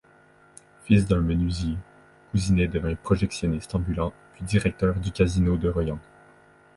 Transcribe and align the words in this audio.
Fils 0.85 1.05
d'un 1.05 1.21
menuisier, 1.21 1.75
Couzinet 2.31 2.67
devient 2.67 2.95
projectionniste 3.03 3.75
ambulant 3.75 4.11
puis 4.33 4.43
directeur 4.43 4.95
du 4.99 5.11
casino 5.11 5.57
de 5.57 5.69
Royan. 5.69 5.99